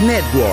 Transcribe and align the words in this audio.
Network. 0.00 0.51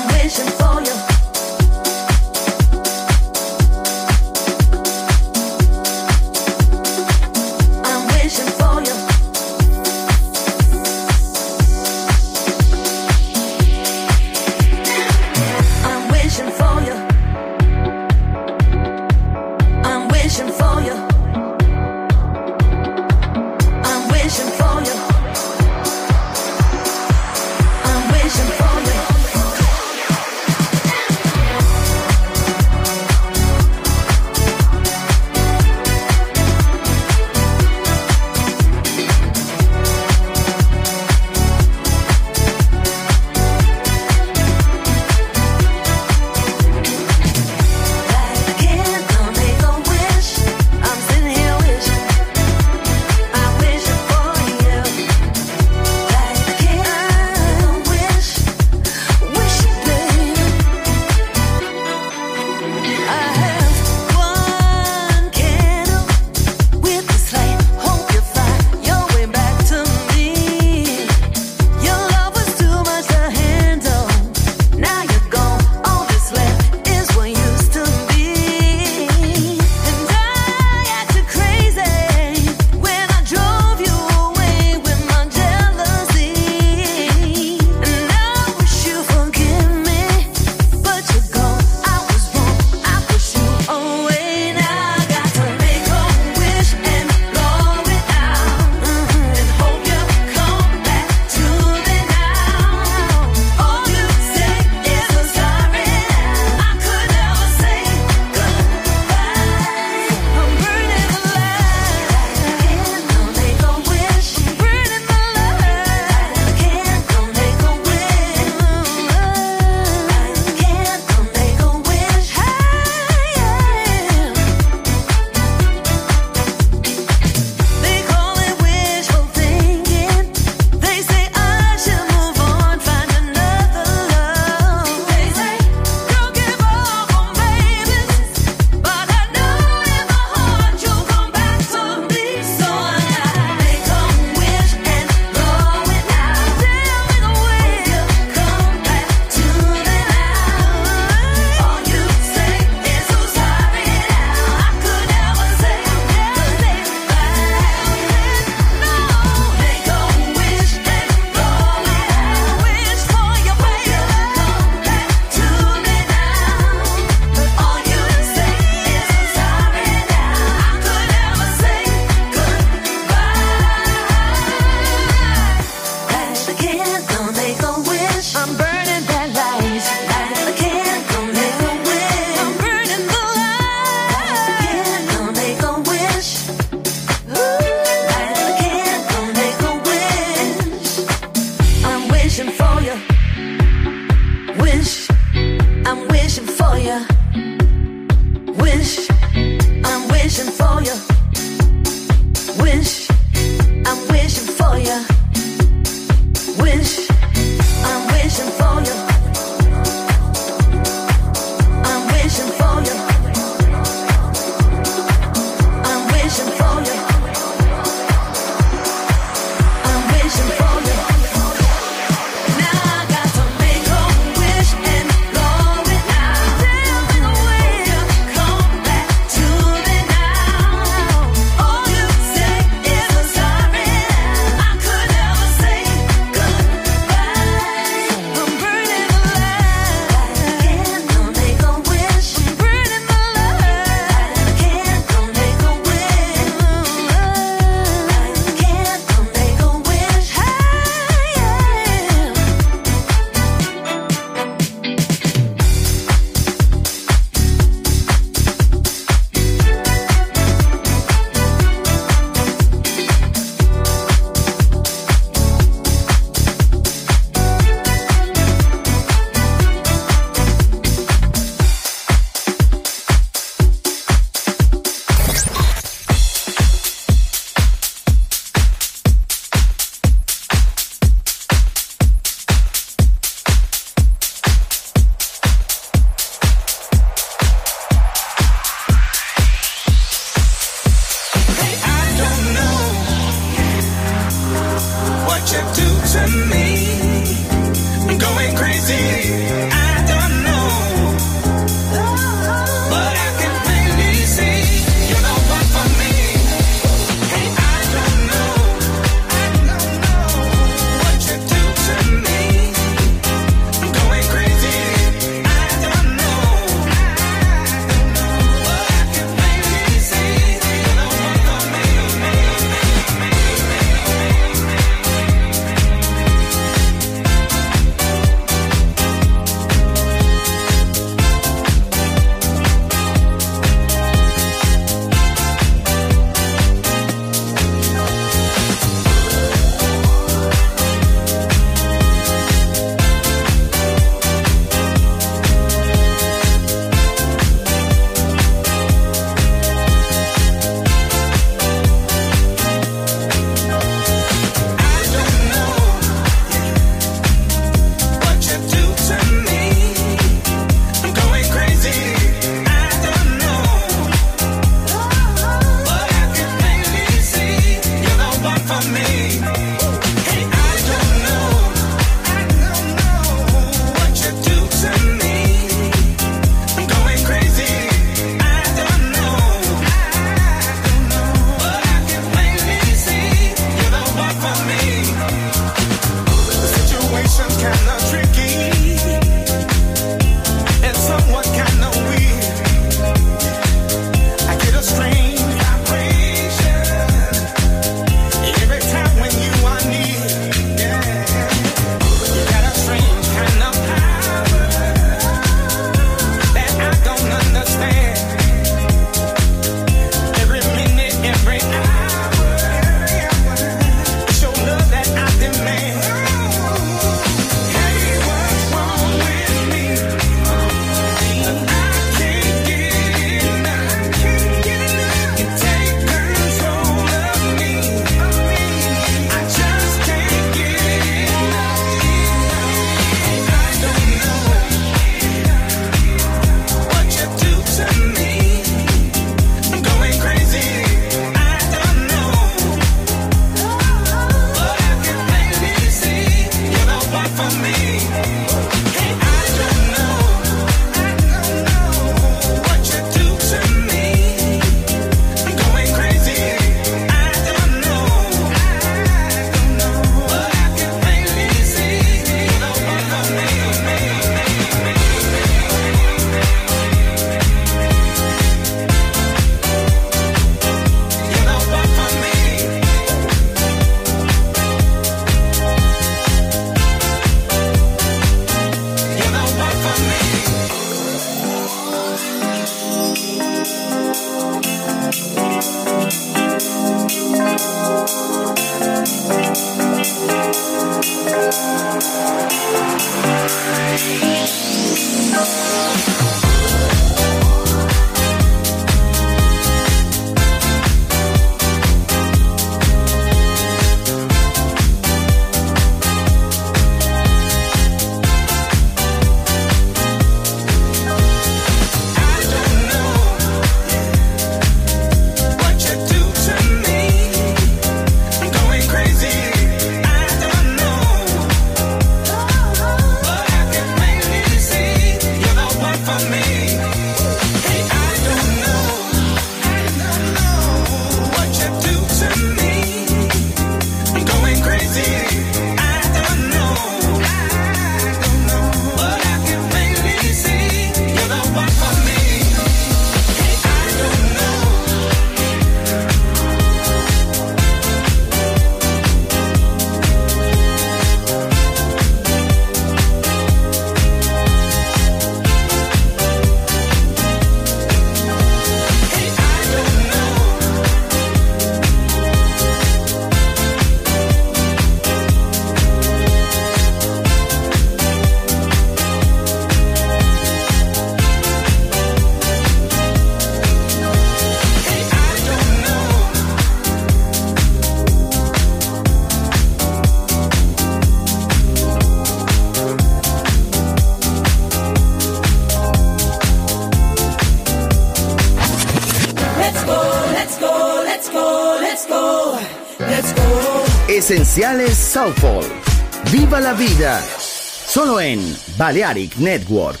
Balearic 598.77 599.37
Network. 599.37 600.00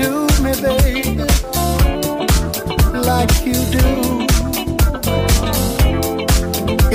do 0.00 0.26
me, 0.44 0.52
baby, 0.62 1.16
like 3.10 3.34
you 3.44 3.58
do. 3.76 3.88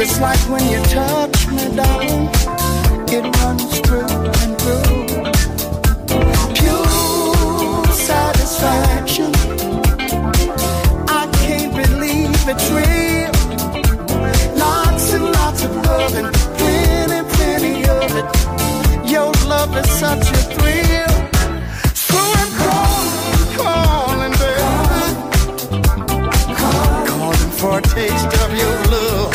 It's 0.02 0.20
like 0.20 0.42
when 0.52 0.64
you 0.74 0.80
touch 0.98 1.48
me, 1.56 1.64
darling, 1.76 2.30
it 3.16 3.26
runs 3.40 3.80
through 3.86 4.14
and 4.42 4.54
through. 4.62 5.06
Pure 6.58 7.86
satisfaction. 8.10 9.32
I 11.20 11.24
can't 11.44 11.74
believe 11.82 12.34
it's 12.52 12.68
real. 12.80 13.34
Lots 14.58 15.14
and 15.14 15.26
lots 15.40 15.64
of 15.64 15.76
loving, 15.76 16.32
plenty, 16.60 17.22
plenty 17.36 17.76
of 17.98 18.10
it. 18.20 19.12
Your 19.12 19.32
love 19.48 19.78
is 19.78 19.90
such 19.92 20.28
a 20.40 20.45
for 27.76 27.80
a 27.80 27.82
taste 27.82 28.34
of 28.42 28.58
your 28.58 28.84
love. 28.92 29.35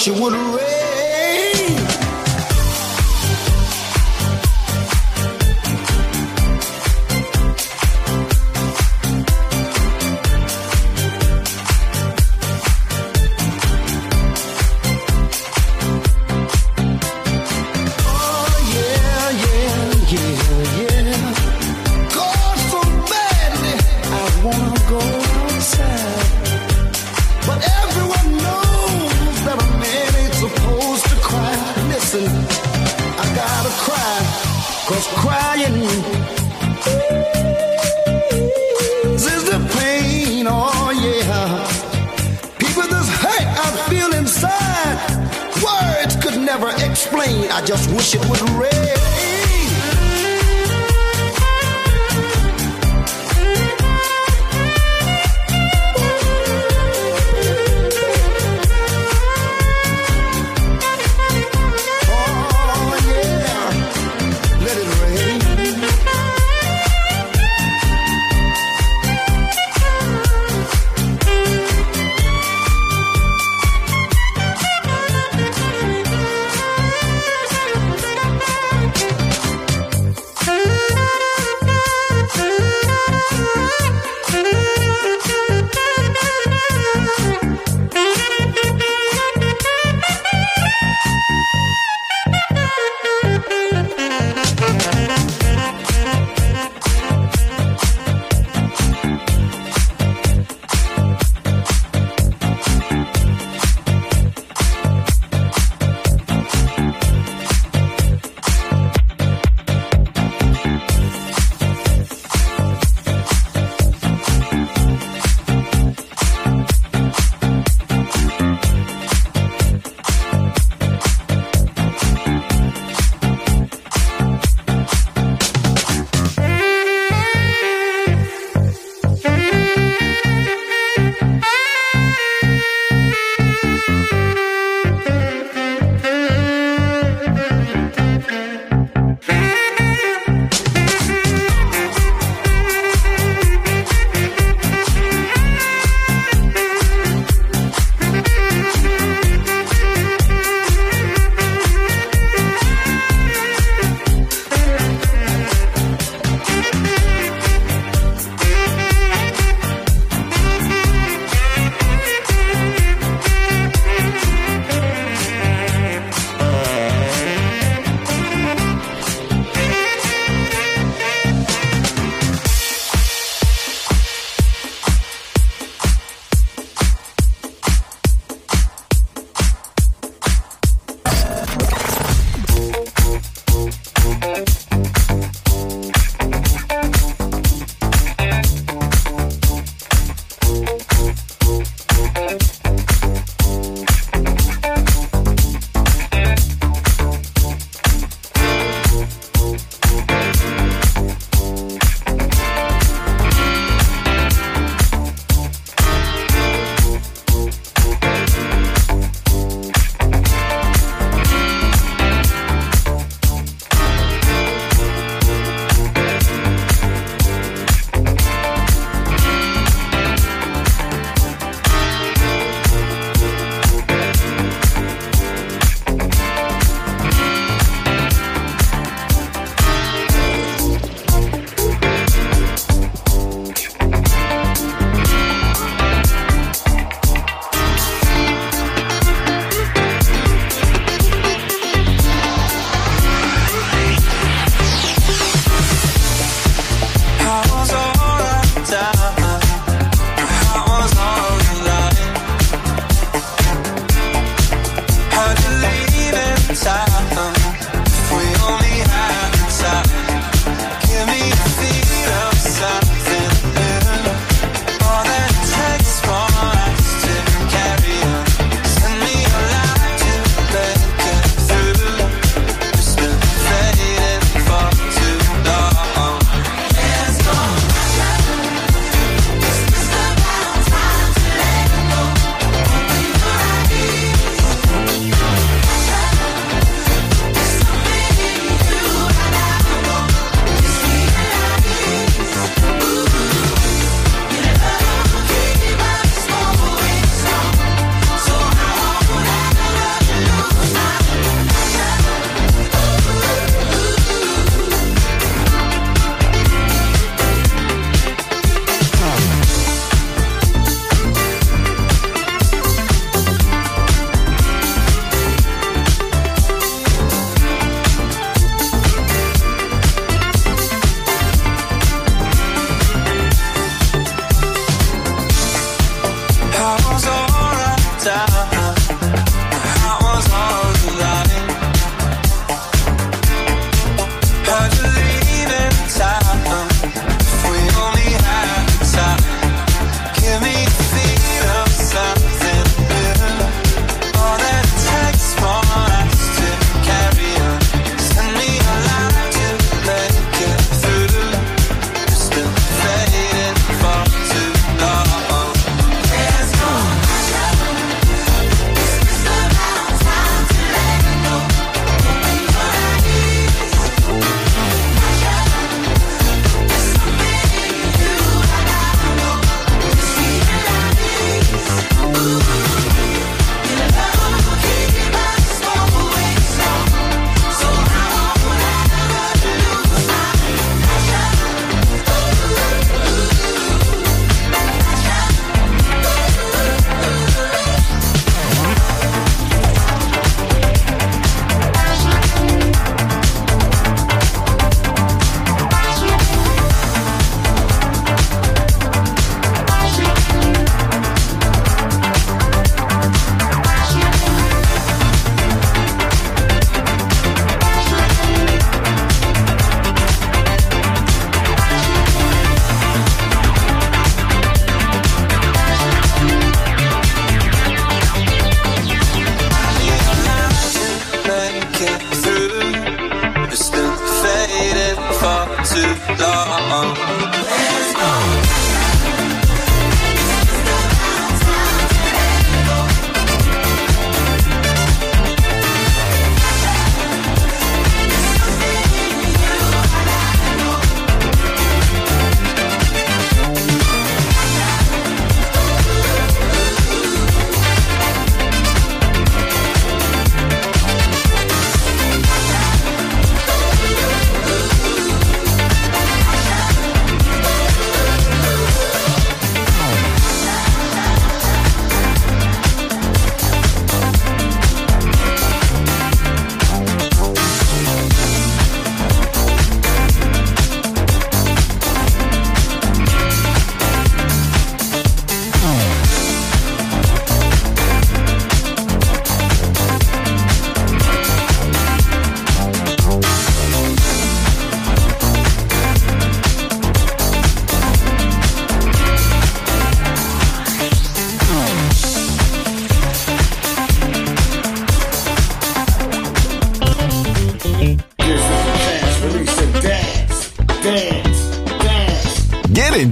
she 0.00 0.10
would 0.10 0.39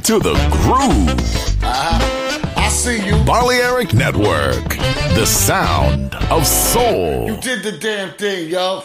into 0.09 0.22
the 0.22 0.35
groove. 0.51 1.62
Uh-huh. 1.62 2.52
I 2.56 2.68
see 2.70 3.05
you. 3.05 3.22
Balearic 3.24 3.93
Network, 3.93 4.68
the 5.14 5.26
sound 5.26 6.14
of 6.30 6.47
soul. 6.47 7.26
You 7.26 7.36
did 7.36 7.62
the 7.62 7.72
damn 7.72 8.14
thing, 8.14 8.48
yo. 8.48 8.85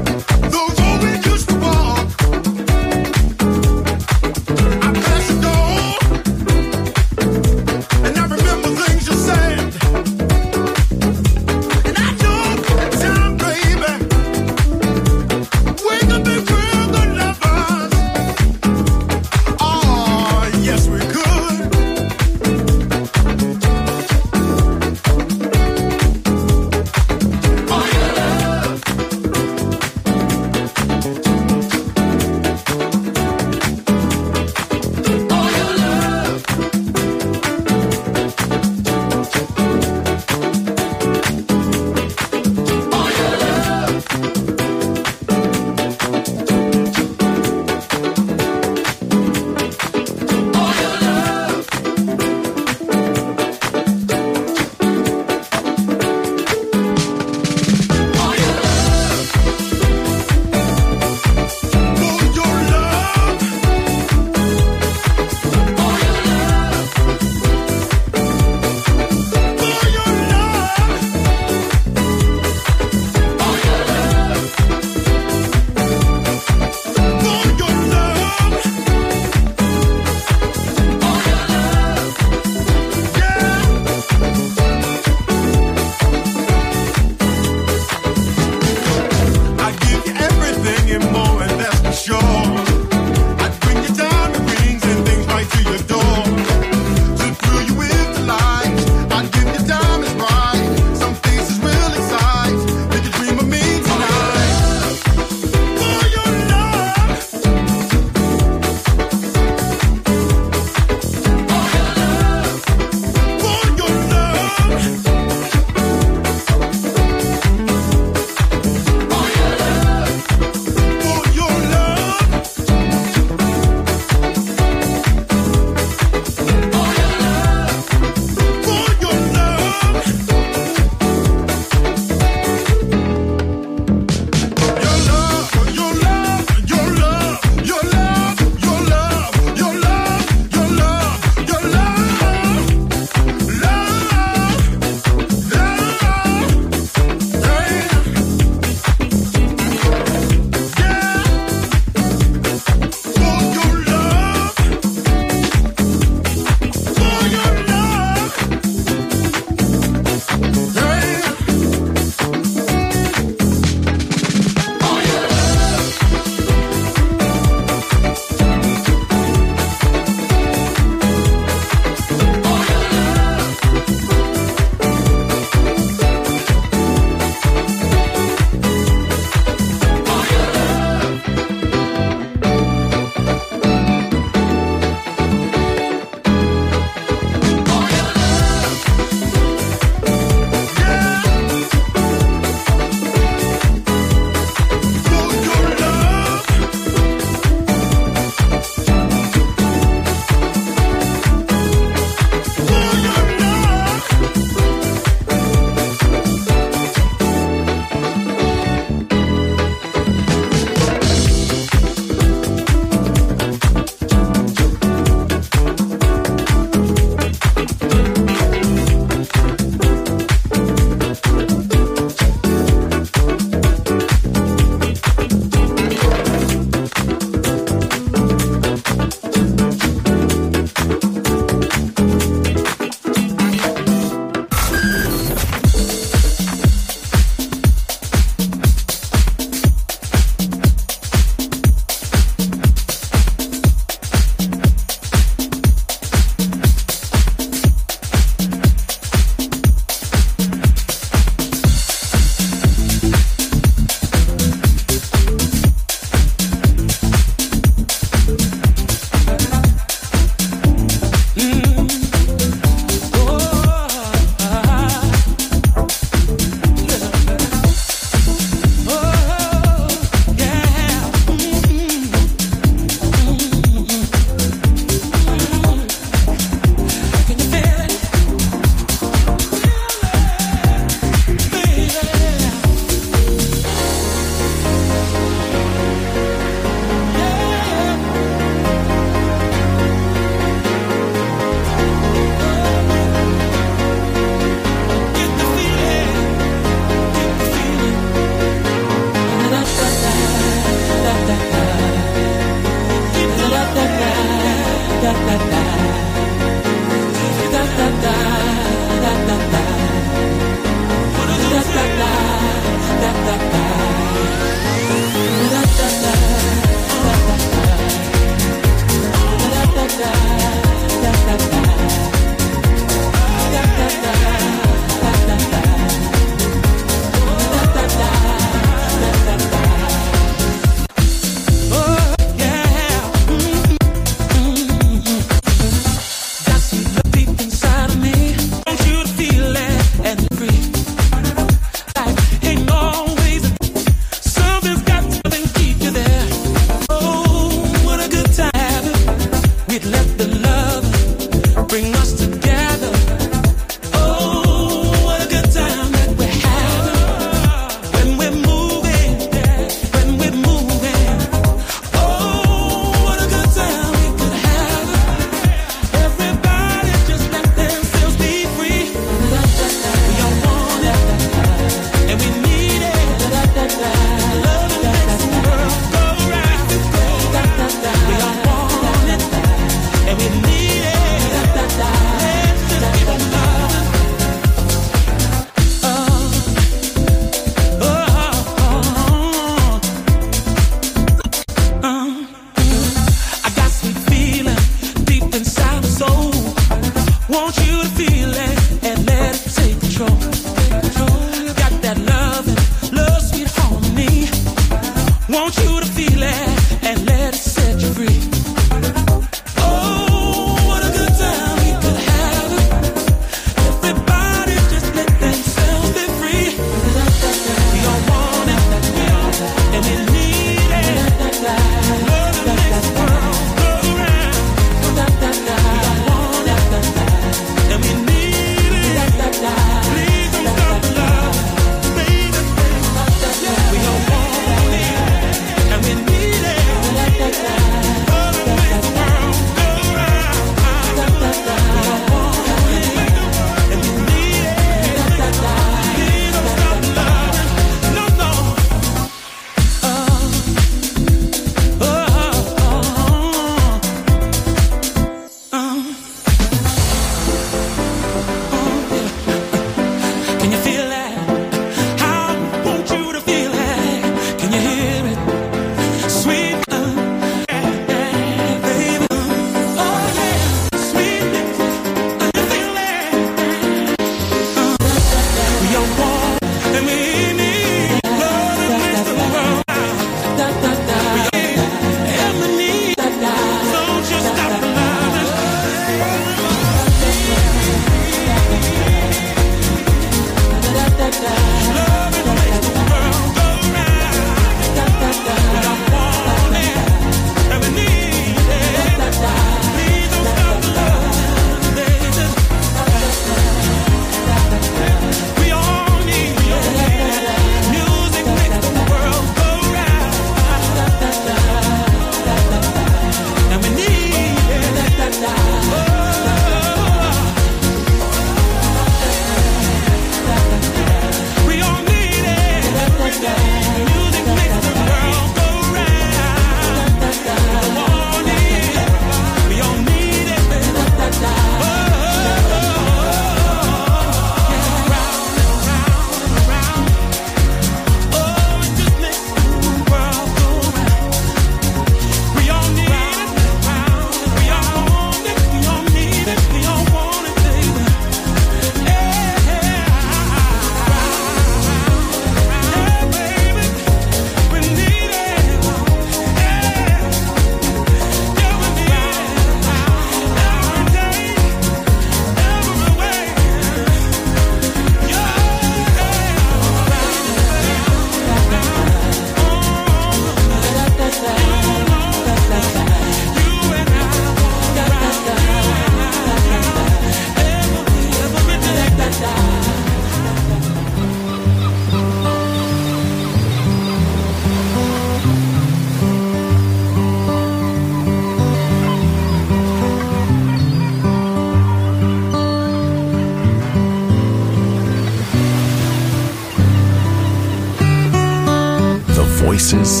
Jesus. 599.71 600.00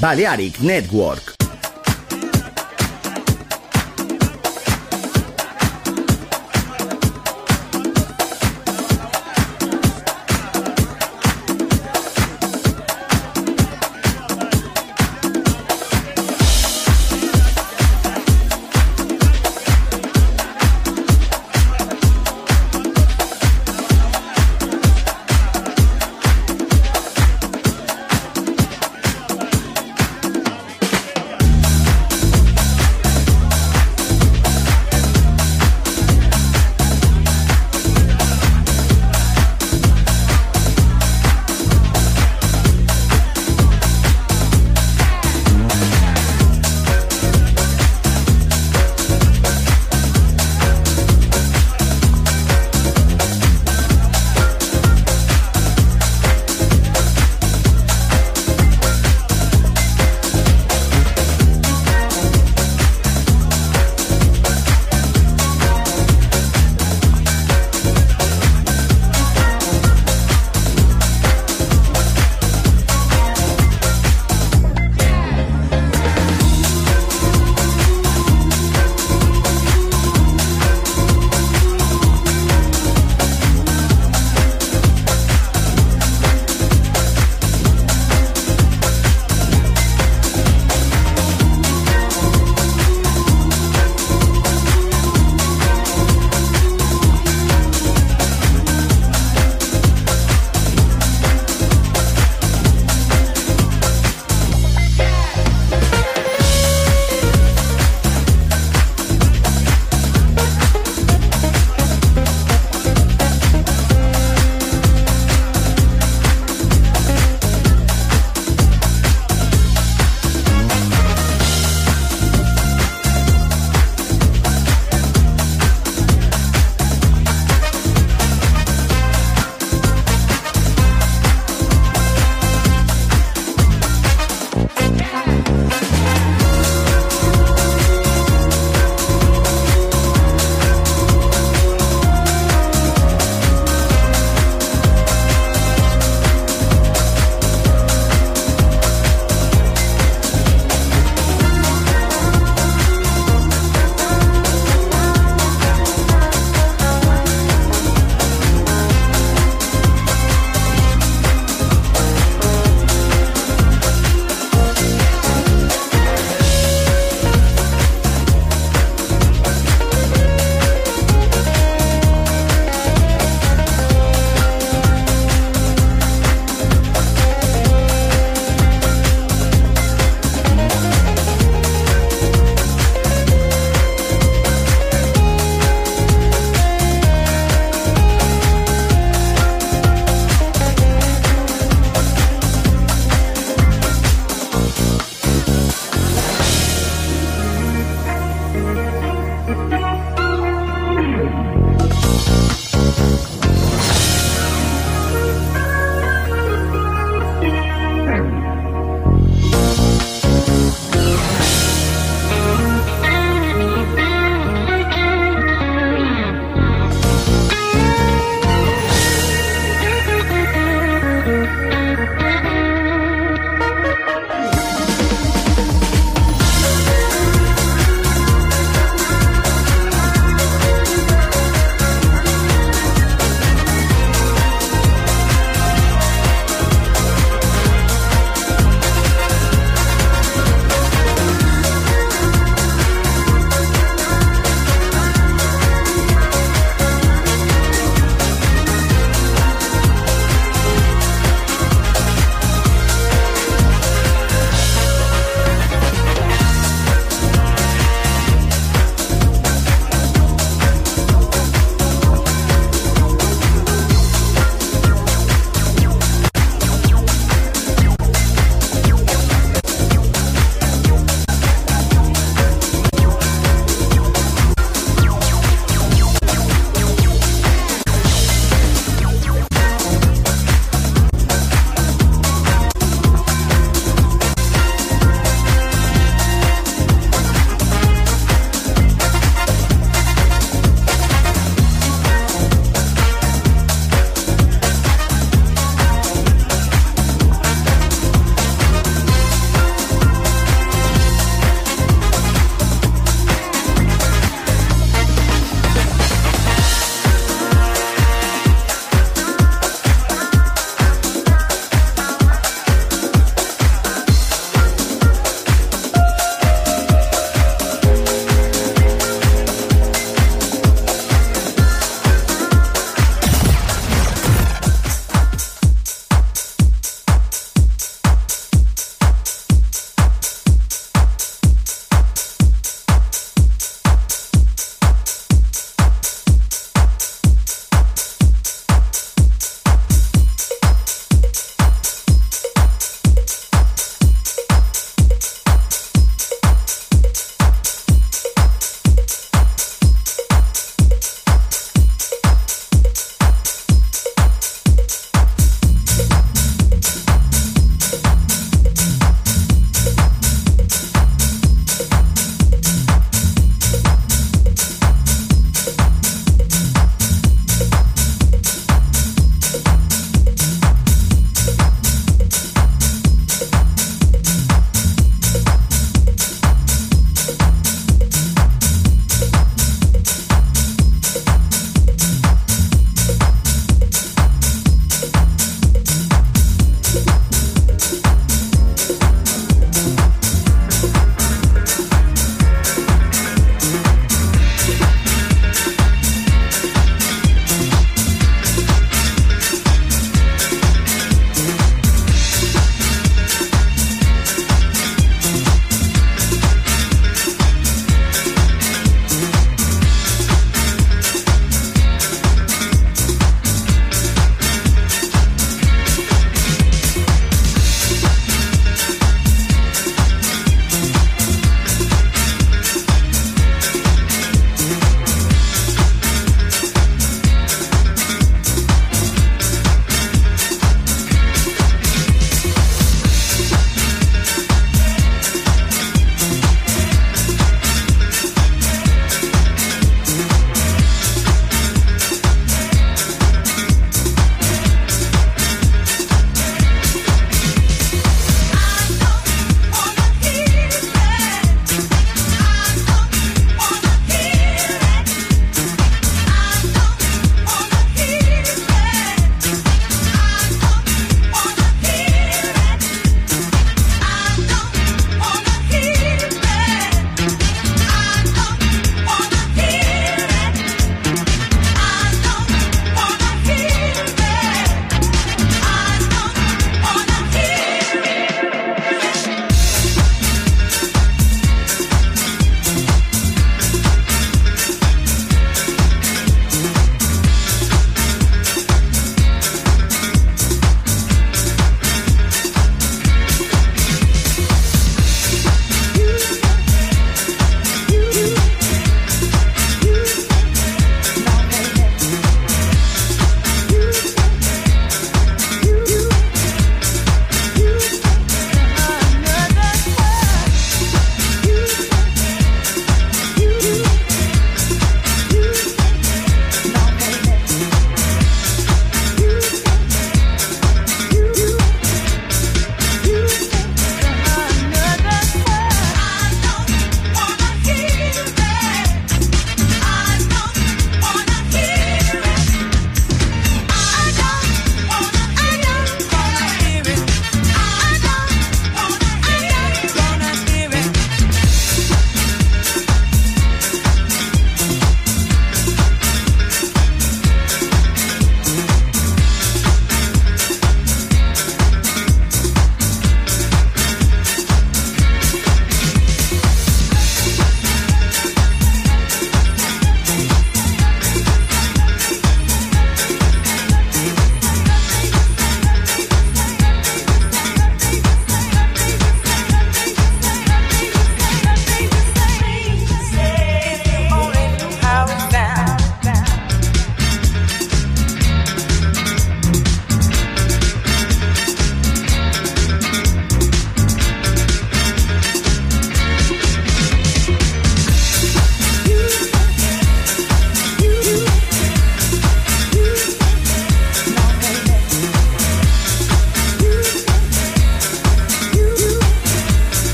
Balearic 0.00 0.62
Network. 0.62 1.19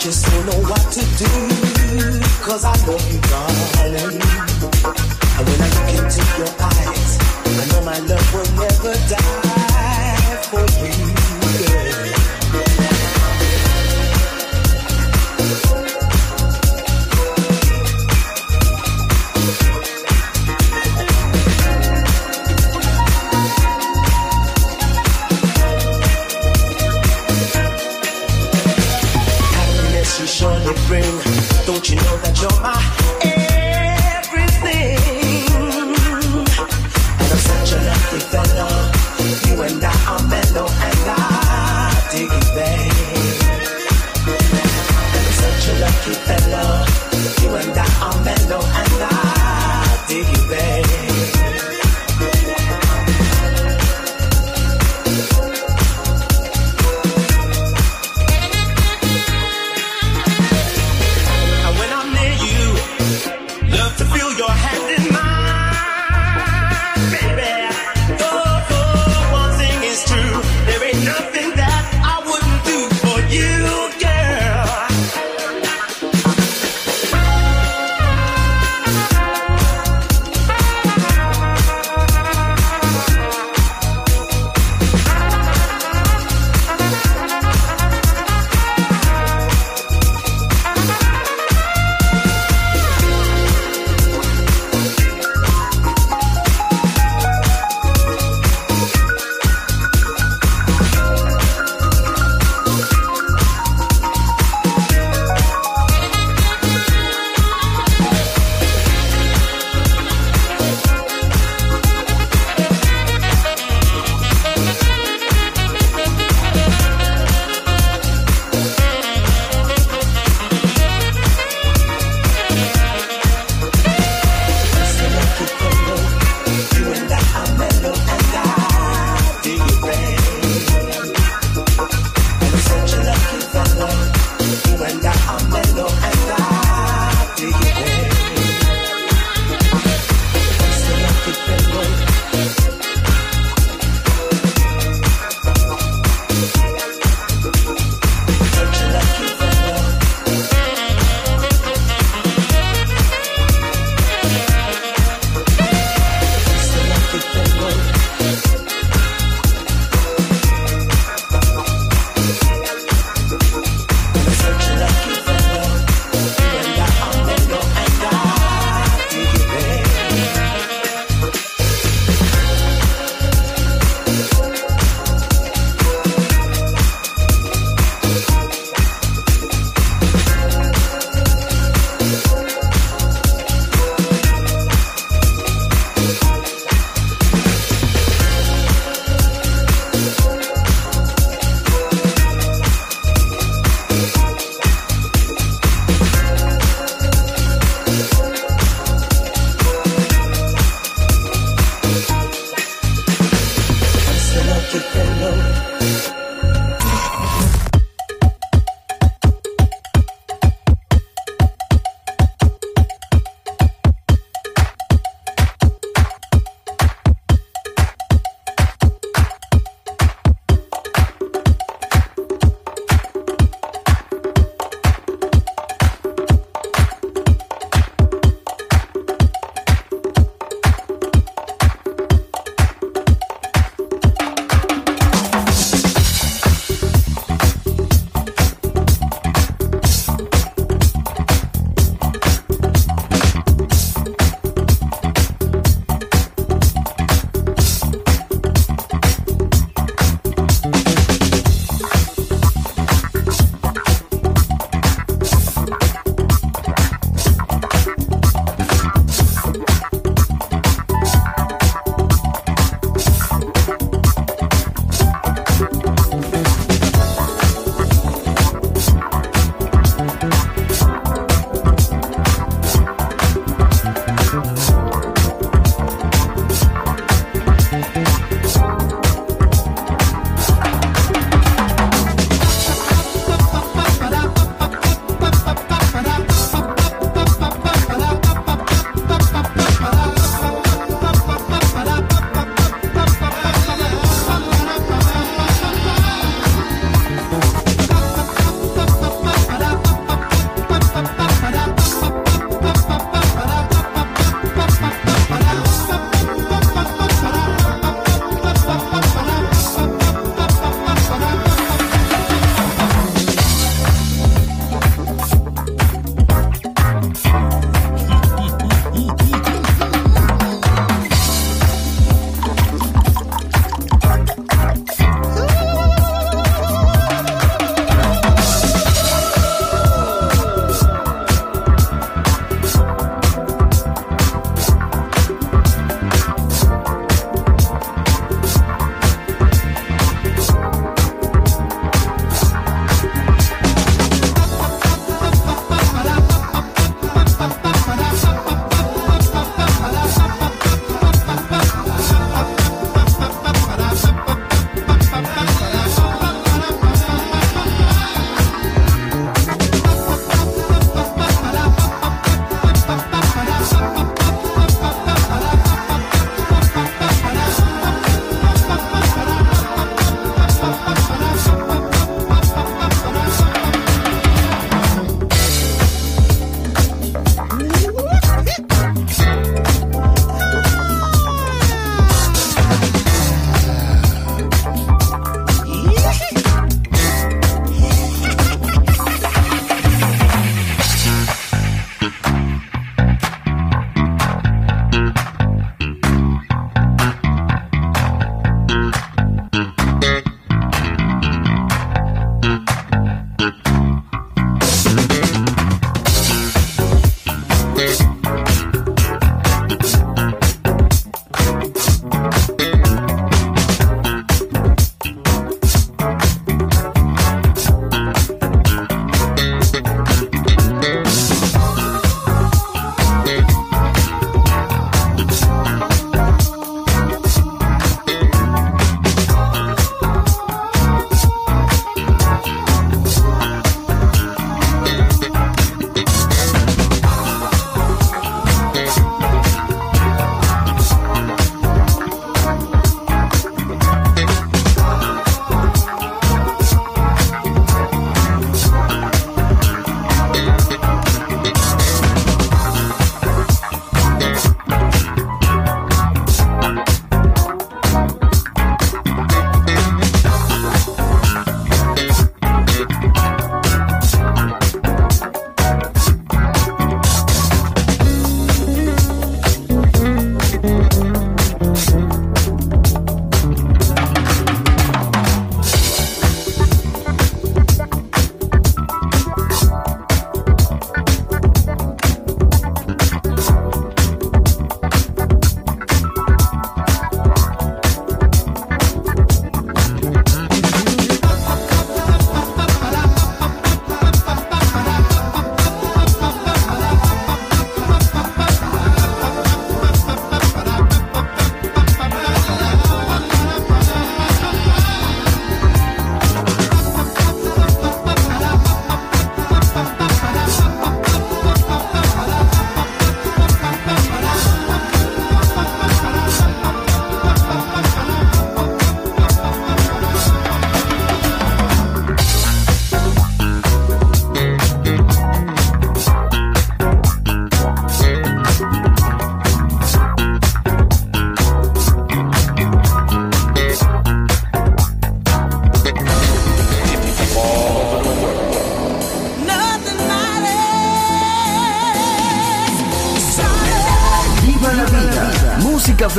just 0.00 0.24
don't 0.24 0.46
know 0.46 0.60
what 0.70 0.80
to 0.92 1.00
do. 1.18 1.26
Cause 2.40 2.64
I 2.64 2.72
love 2.86 3.12
you, 3.12 3.20
darling. 3.20 4.16
And 4.16 5.46
when 5.46 5.60
I 5.60 5.68
look 5.76 5.90
into 5.92 6.22
your 6.38 6.48
eyes, 6.58 6.69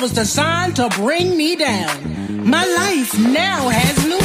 was 0.00 0.12
designed 0.12 0.76
to 0.76 0.88
bring 0.90 1.36
me 1.36 1.56
down. 1.56 2.48
My 2.48 2.64
life 2.64 3.18
now 3.18 3.68
has 3.68 4.06
new 4.06 4.19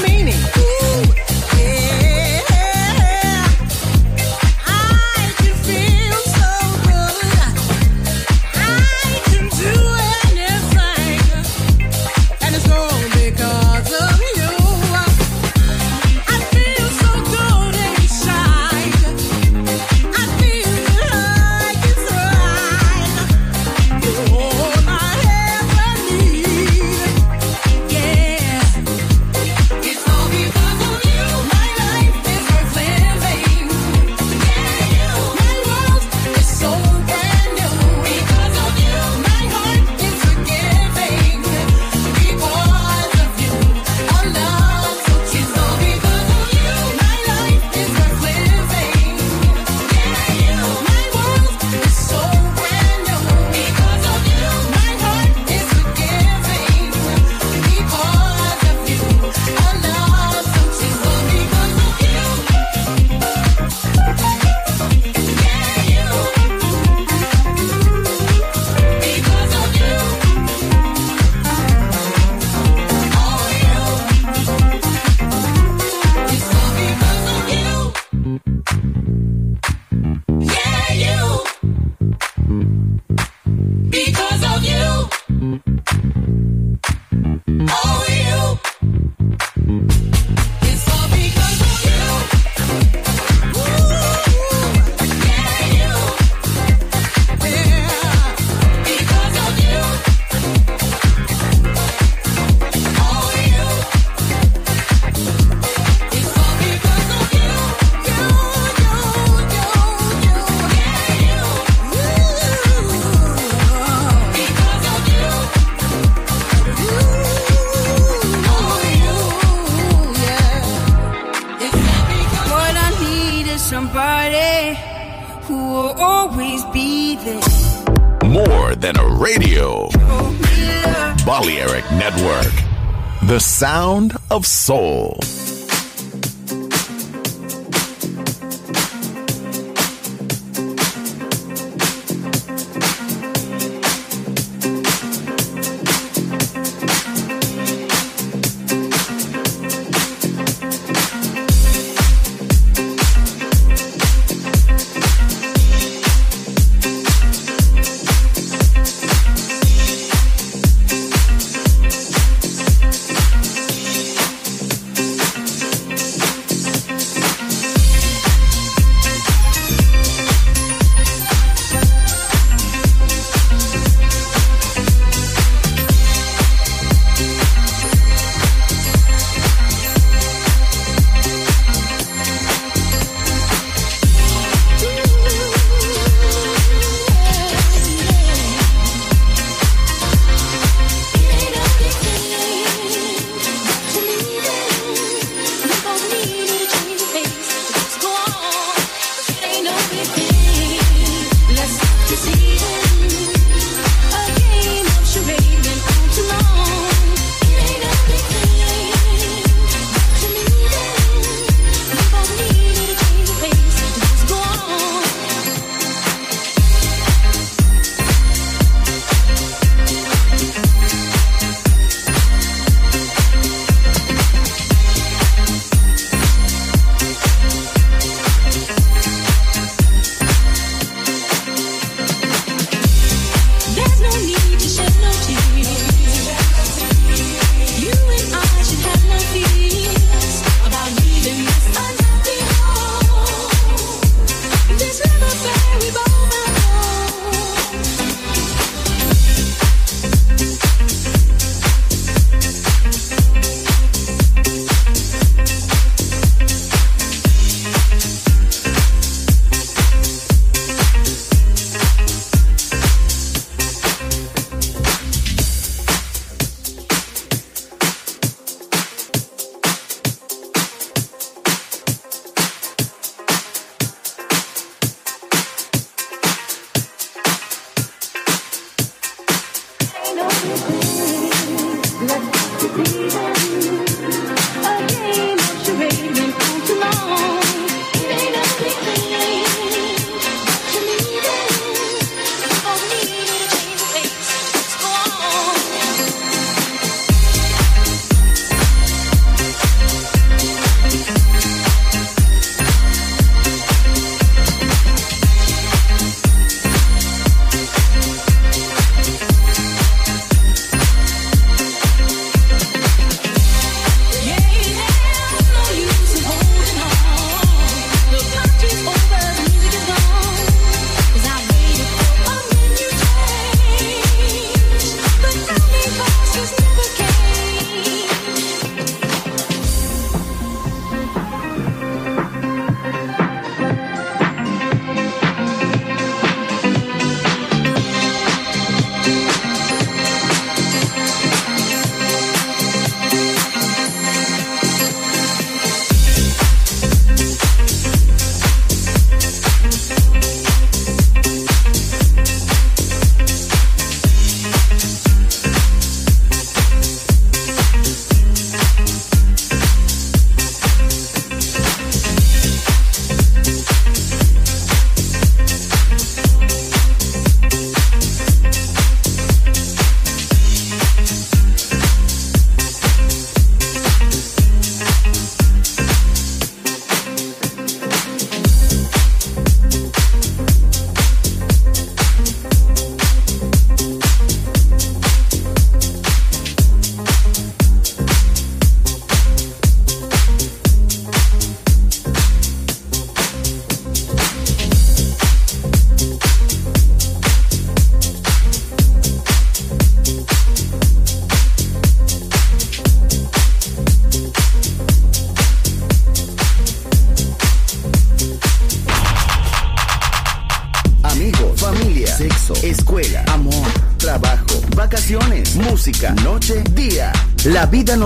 sound 133.56 134.18
of 134.32 134.46
soul. 134.46 135.18